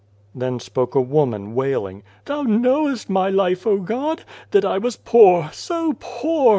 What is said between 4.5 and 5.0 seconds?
I was